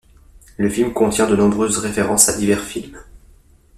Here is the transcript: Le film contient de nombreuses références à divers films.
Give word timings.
Le 0.57 0.67
film 0.67 0.93
contient 0.93 1.27
de 1.27 1.35
nombreuses 1.35 1.77
références 1.77 2.27
à 2.27 2.35
divers 2.35 2.63
films. 2.63 2.97